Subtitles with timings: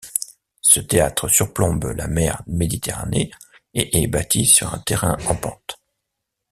[0.61, 3.29] Ce théâtre surplombe la mer Méditerranée
[3.75, 5.79] et est bâti sur un terrain en pente.